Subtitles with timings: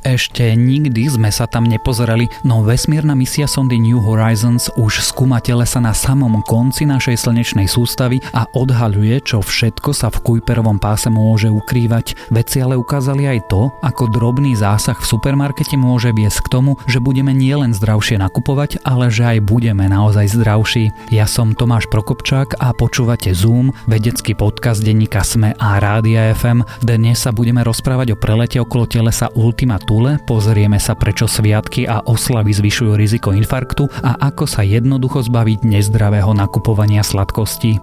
[0.00, 5.76] Ešte nikdy sme sa tam nepozerali, no vesmírna misia sondy New Horizons už skúma telesa
[5.76, 11.52] na samom konci našej slnečnej sústavy a odhaľuje, čo všetko sa v Kuiperovom páse môže
[11.52, 12.16] ukrývať.
[12.32, 16.96] Veci ale ukázali aj to, ako drobný zásah v supermarkete môže viesť k tomu, že
[16.96, 21.12] budeme nielen zdravšie nakupovať, ale že aj budeme naozaj zdravší.
[21.12, 26.64] Ja som Tomáš Prokopčák a počúvate Zoom, vedecký podcast denníka Sme a Rádia FM.
[26.80, 32.06] Dnes sa budeme rozprávať o prelete okolo telesa Ultima Tule, pozrieme sa prečo sviatky a
[32.06, 37.82] oslavy zvyšujú riziko infarktu a ako sa jednoducho zbaviť nezdravého nakupovania sladkostí.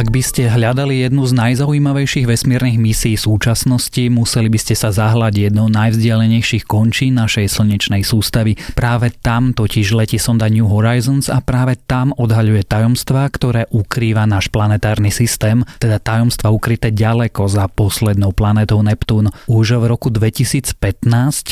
[0.00, 5.52] Ak by ste hľadali jednu z najzaujímavejších vesmírnych misií súčasnosti, museli by ste sa zahľať
[5.52, 8.56] jednou najvzdialenejších končí našej slnečnej sústavy.
[8.72, 14.48] Práve tam totiž letí sonda New Horizons a práve tam odhaľuje tajomstvá, ktoré ukrýva náš
[14.48, 19.28] planetárny systém, teda tajomstva ukryté ďaleko za poslednou planetou Neptún.
[19.52, 20.80] Už v roku 2015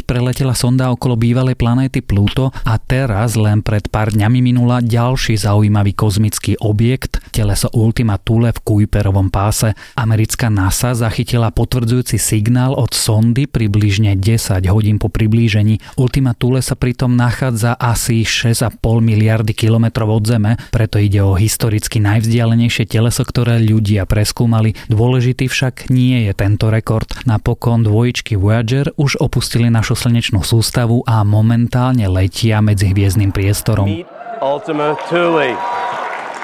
[0.08, 5.92] preletela sonda okolo bývalej planéty Pluto a teraz len pred pár dňami minula ďalší zaujímavý
[5.92, 9.74] kozmický objekt, teleso Ultima Tule v Kuiperovom páse.
[9.98, 15.82] Americká NASA zachytila potvrdzujúci signál od sondy približne 10 hodín po priblížení.
[15.98, 21.98] Ultima Thule sa pritom nachádza asi 6,5 miliardy kilometrov od Zeme, preto ide o historicky
[21.98, 24.78] najvzdialenejšie teleso, ktoré ľudia preskúmali.
[24.86, 27.10] Dôležitý však nie je tento rekord.
[27.26, 34.06] Napokon dvojičky Voyager už opustili našu slnečnú sústavu a momentálne letia medzi hviezdnym priestorom.
[34.38, 35.58] Ultima Thule.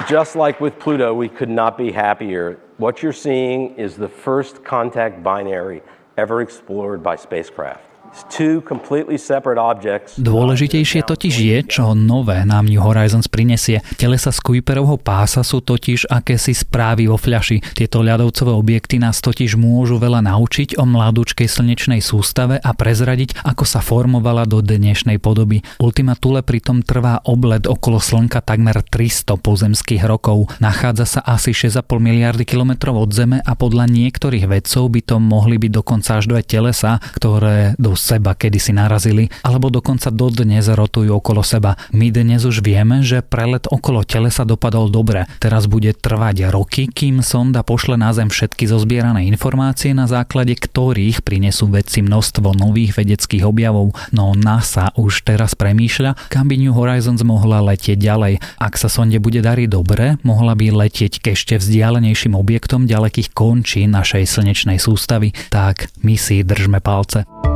[0.09, 2.59] Just like with Pluto, we could not be happier.
[2.77, 5.83] What you're seeing is the first contact binary
[6.19, 7.94] ever explored by spacecraft.
[10.23, 13.83] Dôležitejšie totiž je, čo nové nám New Horizons prinesie.
[13.99, 17.75] Telesa z Kuiperovho pása sú totiž akési správy o fľaši.
[17.75, 23.67] Tieto ľadovcové objekty nás totiž môžu veľa naučiť o mladúčkej slnečnej sústave a prezradiť, ako
[23.67, 25.67] sa formovala do dnešnej podoby.
[25.83, 30.55] Ultima Thule pritom trvá obled okolo Slnka takmer 300 pozemských rokov.
[30.63, 35.59] Nachádza sa asi 6,5 miliardy kilometrov od Zeme a podľa niektorých vedcov by to mohli
[35.59, 41.41] byť dokonca až dve telesa, ktoré do seba kedysi narazili, alebo dokonca dodnes rotujú okolo
[41.41, 41.81] seba.
[41.97, 45.25] My dnes už vieme, že prelet okolo telesa dopadol dobre.
[45.41, 51.25] Teraz bude trvať roky, kým sonda pošle na Zem všetky zozbierané informácie, na základe ktorých
[51.25, 53.97] prinesú vedci množstvo nových vedeckých objavov.
[54.13, 58.45] No NASA už teraz premýšľa, kam by New Horizons mohla letieť ďalej.
[58.61, 63.87] Ak sa sonde bude dariť dobre, mohla by letieť k ešte vzdialenejším objektom ďalekých končí
[63.89, 65.33] našej slnečnej sústavy.
[65.49, 67.54] Tak my si držme palce.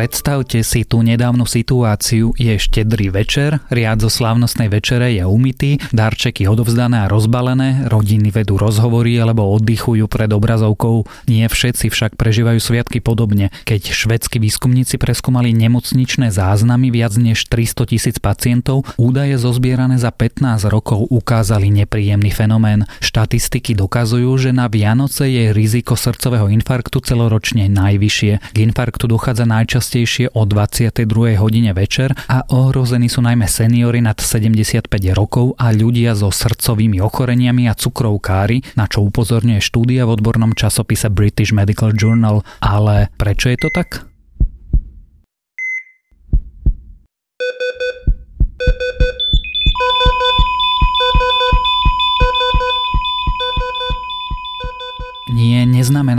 [0.00, 6.48] Predstavte si tú nedávnu situáciu, je štedrý večer, riad zo slávnostnej večere je umytý, darčeky
[6.48, 11.04] odovzdané a rozbalené, rodiny vedú rozhovory alebo oddychujú pred obrazovkou.
[11.28, 13.52] Nie všetci však prežívajú sviatky podobne.
[13.68, 20.64] Keď švedskí výskumníci preskúmali nemocničné záznamy viac než 300 tisíc pacientov, údaje zozbierané za 15
[20.72, 22.88] rokov ukázali nepríjemný fenomén.
[23.04, 28.56] Štatistiky dokazujú, že na Vianoce je riziko srdcového infarktu celoročne najvyššie.
[28.56, 31.34] K infarktu dochádza najčastejšie najčastejšie o 22.
[31.42, 34.86] hodine večer a ohrození sú najmä seniory nad 75
[35.18, 41.10] rokov a ľudia so srdcovými ochoreniami a cukrovkári, na čo upozorňuje štúdia v odbornom časopise
[41.10, 42.46] British Medical Journal.
[42.62, 44.09] Ale prečo je to tak?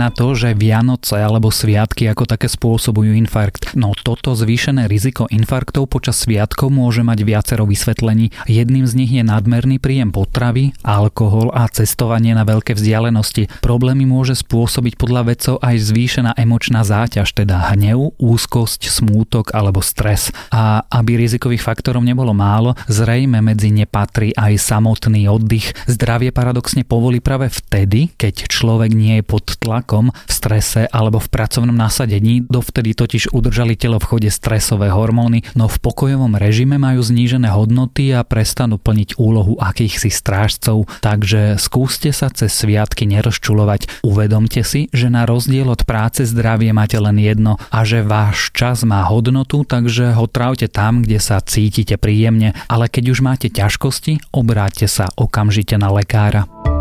[0.02, 3.78] Neznamená to, že Vianoce alebo sviatky ako také spôsobujú infarkt.
[3.78, 8.34] No toto zvýšené riziko infarktov počas sviatkov môže mať viacero vysvetlení.
[8.50, 13.62] Jedným z nich je nadmerný príjem potravy, alkohol a cestovanie na veľké vzdialenosti.
[13.62, 20.34] Problémy môže spôsobiť podľa vedcov aj zvýšená emočná záťaž, teda hnev, úzkosť, smútok alebo stres.
[20.50, 25.70] A aby rizikových faktorov nebolo málo, zrejme medzi ne patrí aj samotný oddych.
[25.86, 31.28] Zdravie paradoxne povolí práve vtedy, keď človek nie je pod tlakom, v strese alebo v
[31.30, 37.04] pracovnom nasadení, dovtedy totiž udržali telo v chode stresové hormóny, no v pokojovom režime majú
[37.04, 44.02] znížené hodnoty a prestanú plniť úlohu akýchsi strážcov, takže skúste sa cez sviatky nerozčulovať.
[44.02, 48.82] Uvedomte si, že na rozdiel od práce zdravie máte len jedno a že váš čas
[48.88, 54.32] má hodnotu, takže ho trávte tam, kde sa cítite príjemne, ale keď už máte ťažkosti,
[54.32, 56.71] obráťte sa okamžite na lekára.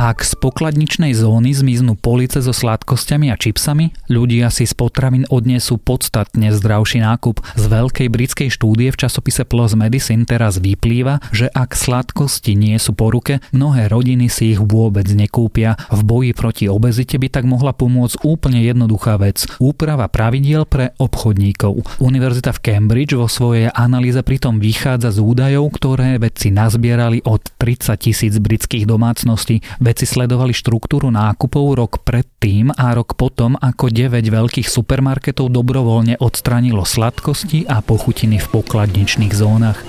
[0.00, 5.76] Ak z pokladničnej zóny zmiznú police so sladkosťami a čipsami, ľudia si z potravín odnesú
[5.76, 7.44] podstatne zdravší nákup.
[7.60, 12.96] Z veľkej britskej štúdie v časopise PLOS Medicine teraz vyplýva, že ak sladkosti nie sú
[12.96, 15.76] po ruke, mnohé rodiny si ich vôbec nekúpia.
[15.92, 19.44] V boji proti obezite by tak mohla pomôcť úplne jednoduchá vec.
[19.60, 22.00] Úprava pravidiel pre obchodníkov.
[22.00, 28.00] Univerzita v Cambridge vo svojej analýze pritom vychádza z údajov, ktoré vedci nazbierali od 30
[28.00, 29.60] tisíc britských domácností.
[29.90, 36.86] Vedci sledovali štruktúru nákupov rok predtým a rok potom, ako 9 veľkých supermarketov dobrovoľne odstranilo
[36.86, 39.82] sladkosti a pochutiny v pokladničných zónach.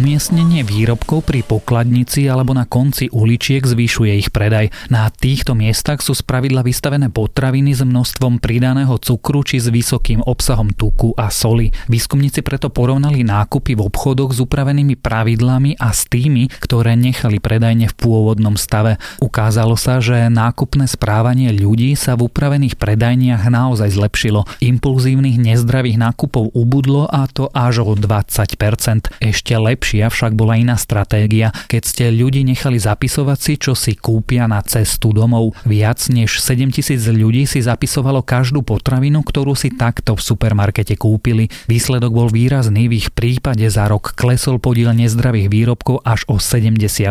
[0.00, 4.72] Umiestnenie výrobkov pri pokladnici alebo na konci uličiek zvyšuje ich predaj.
[4.88, 10.72] Na týchto miestach sú spravidla vystavené potraviny s množstvom pridaného cukru či s vysokým obsahom
[10.72, 11.68] tuku a soli.
[11.92, 17.92] Výskumníci preto porovnali nákupy v obchodoch s upravenými pravidlami a s tými, ktoré nechali predajne
[17.92, 18.96] v pôvodnom stave.
[19.20, 24.48] Ukázalo sa, že nákupné správanie ľudí sa v upravených predajniach naozaj zlepšilo.
[24.64, 29.12] Impulzívnych nezdravých nákupov ubudlo a to až o 20%.
[29.20, 33.98] Ešte lepšie Lepšia však bola iná stratégia, keď ste ľudí nechali zapisovať si, čo si
[33.98, 35.58] kúpia na cestu domov.
[35.66, 41.50] Viac než 7000 ľudí si zapisovalo každú potravinu, ktorú si takto v supermarkete kúpili.
[41.66, 47.10] Výsledok bol výrazný, v ich prípade za rok klesol podiel nezdravých výrobkov až o 76%.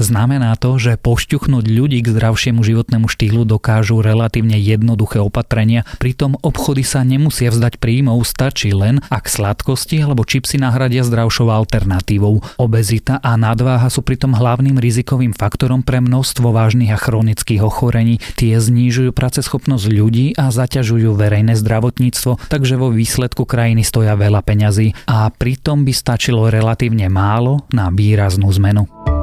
[0.00, 6.80] Znamená to, že pošťuchnúť ľudí k zdravšiemu životnému štýlu dokážu relatívne jednoduché opatrenia, pritom obchody
[6.80, 12.38] sa nemusia vzdať príjmov, stačí len, ak sladkosti alebo čipsy nahradia zdravšou alternatívou.
[12.62, 18.22] Obezita a nadváha sú pritom hlavným rizikovým faktorom pre množstvo vážnych a chronických ochorení.
[18.38, 24.94] Tie znižujú praceschopnosť ľudí a zaťažujú verejné zdravotníctvo, takže vo výsledku krajiny stoja veľa peňazí
[25.10, 29.17] a pritom by stačilo relatívne málo na výraznú zmenu.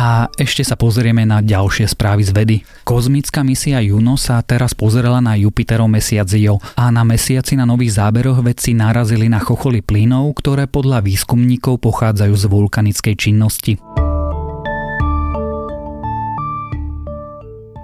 [0.00, 2.56] A ešte sa pozrieme na ďalšie správy z vedy.
[2.88, 8.00] Kozmická misia Juno sa teraz pozerala na Jupiterov mesiac Io a na mesiaci na nových
[8.00, 13.76] záberoch vedci narazili na chocholy plynov, ktoré podľa výskumníkov pochádzajú z vulkanickej činnosti.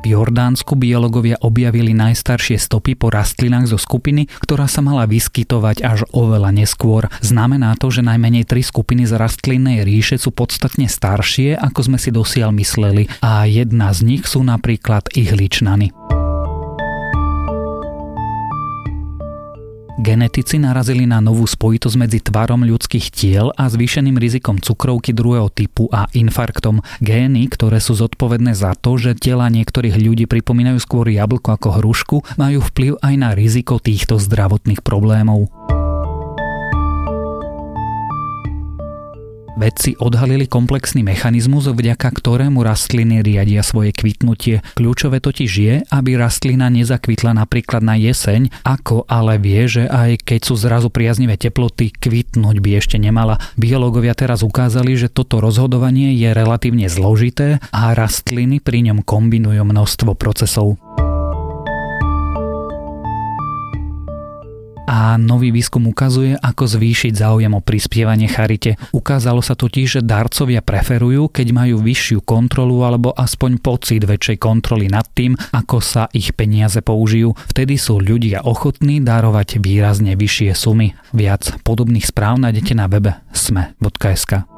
[0.07, 6.55] Jordánsku biológovia objavili najstaršie stopy po rastlinách zo skupiny, ktorá sa mala vyskytovať až oveľa
[6.55, 7.11] neskôr.
[7.21, 12.15] Znamená to, že najmenej tri skupiny z rastlinnej ríše sú podstatne staršie, ako sme si
[12.15, 16.16] dosiaľ mysleli a jedna z nich sú napríklad ihličnany.
[20.07, 25.91] Genetici narazili na novú spojitosť medzi tvarom ľudských tiel a zvýšeným rizikom cukrovky druhého typu
[25.91, 26.79] a infarktom.
[27.03, 32.17] Gény, ktoré sú zodpovedné za to, že tela niektorých ľudí pripomínajú skôr jablko ako hrušku,
[32.39, 35.51] majú vplyv aj na riziko týchto zdravotných problémov.
[39.57, 44.61] Vedci odhalili komplexný mechanizmus, vďaka ktorému rastliny riadia svoje kvitnutie.
[44.77, 50.41] Kľúčové totiž je, aby rastlina nezakvitla napríklad na jeseň, ako ale vie, že aj keď
[50.45, 53.41] sú zrazu priaznivé teploty, kvitnúť by ešte nemala.
[53.57, 60.13] Biológovia teraz ukázali, že toto rozhodovanie je relatívne zložité a rastliny pri ňom kombinujú množstvo
[60.21, 60.77] procesov.
[64.87, 68.79] A nový výskum ukazuje, ako zvýšiť záujem o prispievanie charite.
[68.95, 74.87] Ukázalo sa totiž, že darcovia preferujú, keď majú vyššiu kontrolu alebo aspoň pocit väčšej kontroly
[74.87, 77.35] nad tým, ako sa ich peniaze použijú.
[77.51, 80.95] Vtedy sú ľudia ochotní darovať výrazne vyššie sumy.
[81.11, 84.56] Viac podobných správ nájdete na webe sme.sk.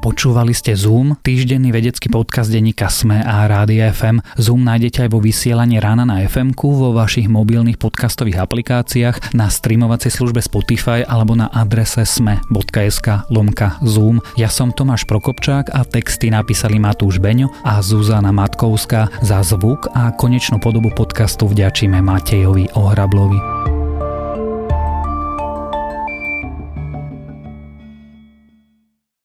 [0.00, 4.24] Počúvali ste Zoom, týždenný vedecký podcast denníka SME a Rádia FM.
[4.40, 10.08] Zoom nájdete aj vo vysielaní rána na fm vo vašich mobilných podcastových aplikáciách, na streamovacej
[10.08, 14.24] službe Spotify alebo na adrese sme.sk lomka Zoom.
[14.40, 19.12] Ja som Tomáš Prokopčák a texty napísali Matúš Beňo a Zuzana Matkovská.
[19.20, 23.69] Za zvuk a konečnú podobu podcastu vďačíme Matejovi Ohrablovi.